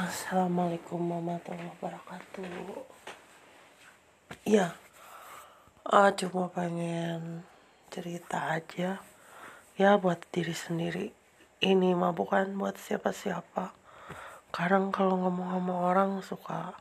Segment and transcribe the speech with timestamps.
[0.00, 2.72] Assalamualaikum warahmatullahi wabarakatuh.
[4.48, 4.72] Ya,
[5.84, 7.44] uh, cuma pengen
[7.92, 9.04] cerita aja.
[9.76, 11.12] Ya buat diri sendiri.
[11.60, 13.76] Ini mah bukan buat siapa-siapa.
[14.48, 16.80] Kadang kalau ngomong sama orang suka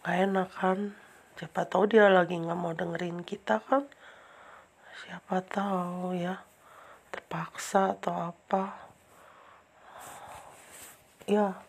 [0.00, 0.96] gak enak kan.
[1.36, 3.84] Siapa tahu dia lagi nggak mau dengerin kita kan.
[5.04, 6.40] Siapa tahu ya
[7.12, 8.88] terpaksa atau apa.
[11.28, 11.60] Ya,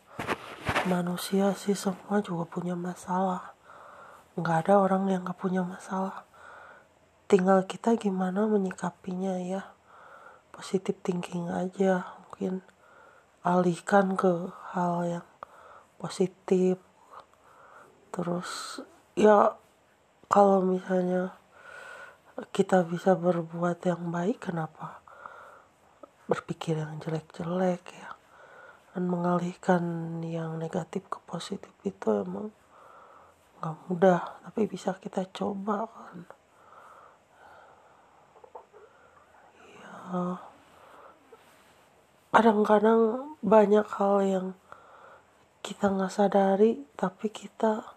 [0.89, 3.53] manusia sih semua juga punya masalah.
[4.33, 6.25] Nggak ada orang yang nggak punya masalah.
[7.29, 9.77] Tinggal kita gimana menyikapinya ya.
[10.49, 12.65] Positif thinking aja mungkin
[13.45, 15.27] alihkan ke hal yang
[16.01, 16.81] positif.
[18.09, 18.81] Terus
[19.13, 19.53] ya
[20.25, 21.37] kalau misalnya
[22.49, 25.03] kita bisa berbuat yang baik kenapa
[26.25, 28.10] berpikir yang jelek-jelek ya
[28.91, 29.83] dan mengalihkan
[30.19, 32.51] yang negatif ke positif itu emang
[33.61, 36.19] nggak mudah tapi bisa kita coba kan.
[39.63, 40.41] Ya
[42.31, 44.47] kadang-kadang banyak hal yang
[45.61, 47.95] kita nggak sadari tapi kita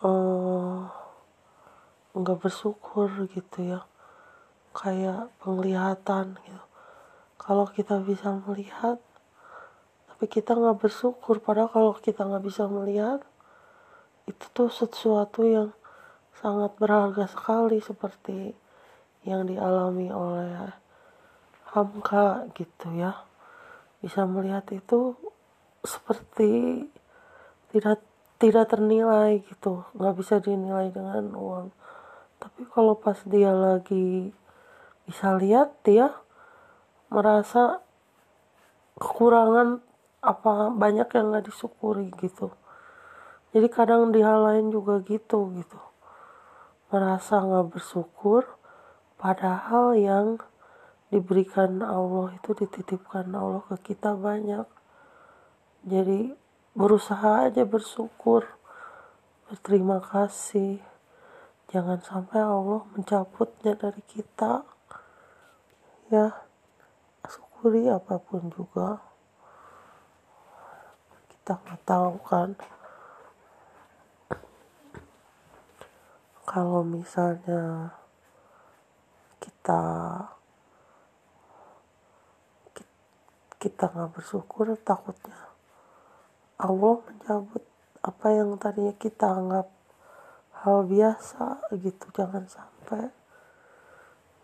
[0.00, 0.88] uh,
[2.16, 3.84] nggak bersyukur gitu ya.
[4.72, 6.64] Kayak penglihatan gitu.
[7.36, 9.02] Kalau kita bisa melihat
[10.22, 11.42] tapi kita nggak bersyukur.
[11.42, 13.26] Padahal kalau kita nggak bisa melihat
[14.30, 15.74] itu tuh sesuatu yang
[16.38, 18.54] sangat berharga sekali seperti
[19.26, 20.70] yang dialami oleh
[21.74, 23.26] Hamka gitu ya.
[23.98, 25.18] Bisa melihat itu
[25.82, 26.86] seperti
[27.74, 28.06] tidak
[28.38, 29.82] tidak ternilai gitu.
[29.98, 31.74] Nggak bisa dinilai dengan uang.
[32.38, 34.30] Tapi kalau pas dia lagi
[35.02, 36.14] bisa lihat dia
[37.10, 37.82] merasa
[39.02, 39.90] kekurangan
[40.22, 42.54] apa banyak yang nggak disyukuri gitu.
[43.50, 45.80] Jadi kadang di hal lain juga gitu gitu.
[46.94, 48.46] Merasa nggak bersyukur
[49.18, 50.38] padahal yang
[51.10, 54.64] diberikan Allah itu dititipkan Allah ke kita banyak.
[55.82, 56.38] Jadi
[56.72, 58.46] berusaha aja bersyukur
[59.50, 60.78] berterima kasih.
[61.68, 64.62] Jangan sampai Allah mencabutnya dari kita.
[66.08, 66.46] Ya
[67.26, 69.11] syukuri apa pun juga
[71.42, 72.54] kita nggak tahu kan.
[76.46, 77.90] Kalau misalnya
[79.42, 79.82] kita
[83.58, 85.50] kita nggak bersyukur takutnya
[86.62, 87.66] Allah mencabut
[88.06, 89.66] apa yang tadinya kita anggap
[90.62, 92.06] hal biasa gitu.
[92.14, 93.10] Jangan sampai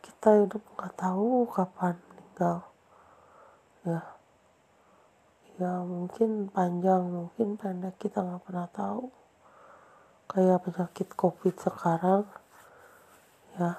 [0.02, 2.66] kita hidup nggak tahu kapan meninggal.
[3.86, 4.17] Ya
[5.58, 9.10] ya mungkin panjang mungkin pendek kita nggak pernah tahu.
[10.30, 12.22] Kayak penyakit covid sekarang
[13.58, 13.74] ya.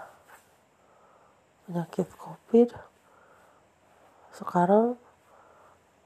[1.63, 2.69] Penyakit covid
[4.35, 5.00] sekarang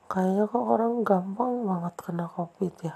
[0.05, 2.95] kayaknya kok orang gampang banget kena covid ya.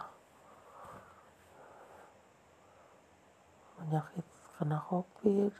[3.81, 4.25] Penyakit
[4.61, 5.53] kena covid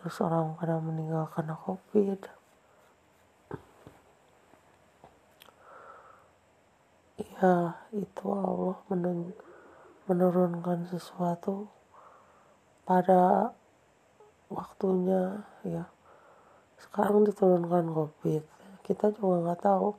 [0.00, 2.41] terus orang pada meninggal kena covid
[7.22, 8.78] ya itu Allah
[10.06, 11.70] menurunkan sesuatu
[12.82, 13.54] pada
[14.50, 15.86] waktunya ya.
[16.78, 18.42] Sekarang diturunkan covid.
[18.82, 19.94] Kita juga nggak tahu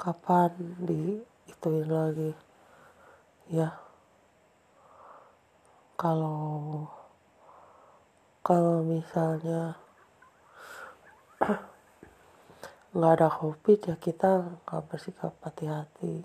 [0.00, 2.32] kapan di ituin lagi
[3.52, 3.76] ya.
[5.94, 6.88] Kalau
[8.44, 9.76] kalau misalnya
[12.94, 16.22] nggak ada covid ya kita nggak bersikap hati-hati.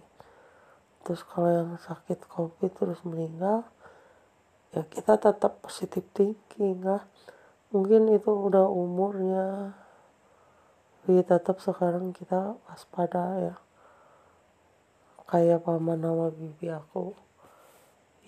[1.02, 3.66] Terus kalau yang sakit covid terus meninggal
[4.70, 7.10] ya kita tetap positif thinking lah.
[7.74, 9.74] Mungkin itu udah umurnya.
[11.02, 13.56] Tapi tetap sekarang kita waspada ya.
[15.26, 17.18] Kayak paman nama bibi aku.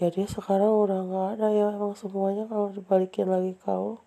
[0.02, 1.68] Ya dia sekarang udah nggak ada ya.
[1.78, 4.02] Emang semuanya kalau dibalikin lagi kau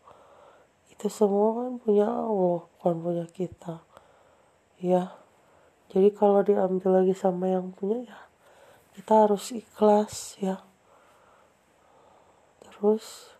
[0.90, 3.82] itu semua kan punya Allah bukan punya kita
[4.84, 5.16] ya.
[5.88, 8.18] Jadi kalau diambil lagi sama yang punya ya
[8.92, 10.60] kita harus ikhlas ya.
[12.60, 13.32] Terus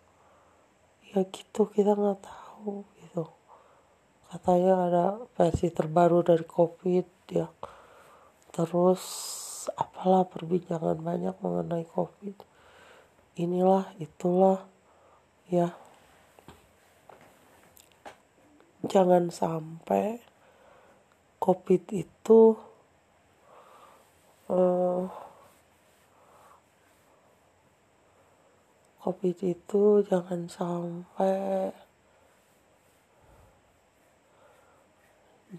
[1.12, 3.29] ya gitu kita nggak tahu gitu.
[4.32, 5.05] Katanya ada
[5.37, 7.47] versi terbaru dari covid ya.
[8.50, 9.02] Terus
[9.76, 12.35] apalah perbincangan banyak mengenai covid.
[13.38, 14.64] Inilah itulah
[15.47, 15.70] ya.
[18.85, 20.34] Jangan sampai
[21.44, 22.56] covid itu
[24.49, 25.05] uh,
[29.05, 31.69] covid itu jangan sampai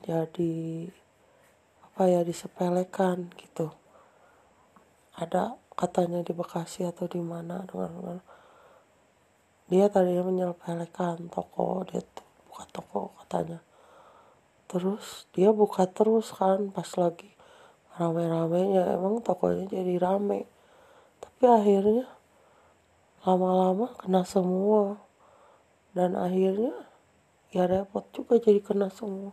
[0.02, 0.90] jadi
[1.86, 3.70] apa ya disepelekan gitu.
[5.16, 8.26] Ada katanya di Bekasi atau di mana dengan
[9.70, 13.62] dia tadinya menyepelekan toko dia tuh buka toko katanya
[14.66, 17.36] terus dia buka terus kan pas lagi
[17.96, 19.00] rame-ramenya.
[19.00, 20.48] Emang tokonya jadi rame.
[21.24, 22.06] Tapi akhirnya
[23.24, 25.00] lama-lama kena semua.
[25.96, 26.76] Dan akhirnya
[27.56, 29.32] ya repot juga jadi kena semua.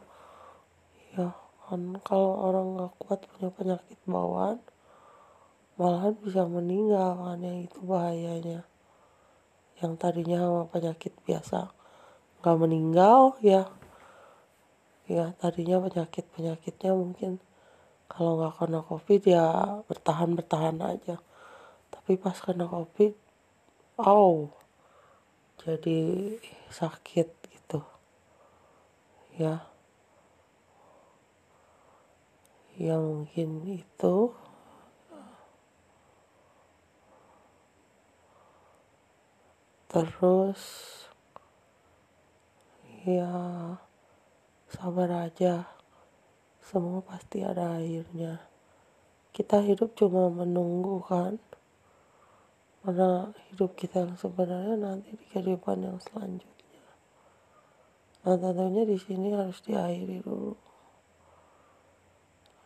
[1.13, 1.35] Ya
[1.67, 4.61] kan kalau orang nggak kuat punya penyakit bawaan
[5.81, 8.63] malahan bisa meninggal kan ya itu bahayanya.
[9.83, 11.75] Yang tadinya sama penyakit biasa
[12.43, 13.71] nggak meninggal ya
[15.11, 17.43] ya tadinya penyakit penyakitnya mungkin
[18.07, 19.47] kalau nggak kena covid ya
[19.89, 21.17] bertahan bertahan aja.
[21.89, 23.17] Tapi pas kena covid
[23.99, 24.53] oh
[25.63, 26.01] jadi
[26.69, 27.81] sakit gitu.
[29.39, 29.65] Ya.
[32.77, 34.17] Ya mungkin itu.
[39.93, 40.63] Terus
[43.05, 43.29] ya
[44.73, 45.69] sabar aja.
[46.65, 48.41] Semua pasti ada akhirnya.
[49.37, 51.37] Kita hidup cuma menunggu kan?
[52.81, 56.89] Mana hidup kita yang sebenarnya nanti di kehidupan yang selanjutnya.
[58.25, 60.57] Nah tentunya di sini harus diakhiri dulu.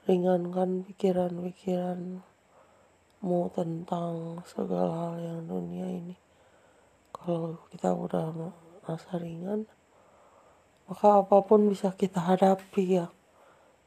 [0.06, 6.14] Ringankan pikiran-pikiranmu tentang segala hal yang dunia ini.
[7.10, 9.66] Kalau kita udah merasa ringan
[10.86, 13.10] maka apa pun bisa kita hadapi ya.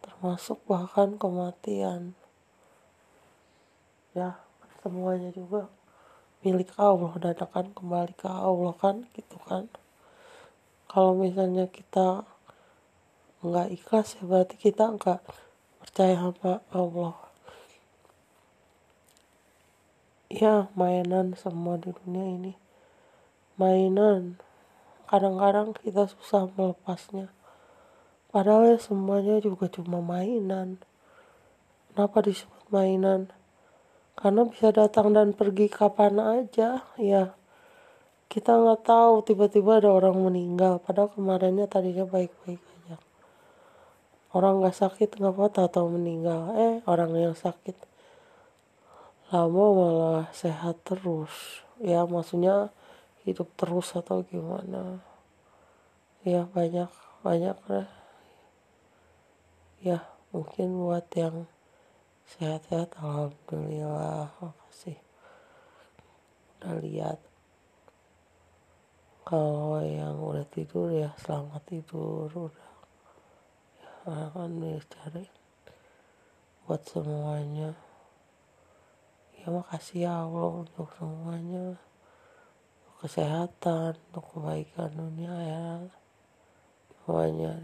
[0.03, 2.15] Termasuk bahkan kematian.
[4.11, 4.39] Ya
[4.83, 5.71] semuanya juga
[6.43, 9.71] milik Allah dan akan kembali ke Allah kan gitu kan.
[10.91, 12.27] Kalau misalnya kita
[13.39, 15.23] nggak ikhlas ya berarti kita nggak
[15.79, 17.15] percaya sama Allah.
[20.27, 22.53] Ya mainan semua di dunia ini.
[23.55, 24.39] Mainan
[25.09, 27.33] kadang-kadang kita susah melepasnya.
[28.29, 30.77] Padahal ya semuanya juga cuma mainan.
[31.89, 33.33] Kenapa disebut mainan?
[34.13, 37.33] Karena bisa datang dan pergi kapan aja ya.
[38.29, 40.77] Kita nggak tahu tiba-tiba ada orang meninggal.
[40.77, 43.01] Padahal kemarinnya tadinya baik-baik aja.
[44.29, 46.53] Orang nggak sakit nggak apa tahu meninggal.
[46.53, 47.73] Eh orang yang sakit.
[49.33, 51.65] Lama malah sehat terus.
[51.81, 52.69] Ya maksudnya
[53.29, 54.99] hidup terus atau gimana?
[56.25, 56.89] Ya banyak
[57.23, 57.87] banyak lah.
[59.79, 60.03] Ya
[60.35, 61.47] mungkin buat yang
[62.27, 64.33] sehat-sehat alhamdulillah.
[64.43, 64.99] Makasih
[66.59, 67.19] udah lihat.
[69.23, 72.27] Kalau yang udah tidur ya selamat tidur.
[72.27, 72.69] Udah.
[74.09, 75.25] Ya kan cari
[76.65, 77.77] buat semuanya.
[79.39, 81.79] Ya makasih ya Allah untuk semuanya
[82.99, 85.65] kesehatan, untuk kebaikan dunia ya
[87.09, 87.55] semuanya.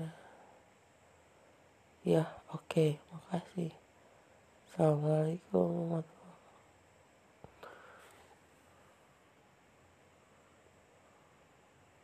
[2.07, 2.23] Ya,
[2.55, 3.75] oke, okay, makasih.
[4.71, 6.14] Assalamualaikum warahmatullahi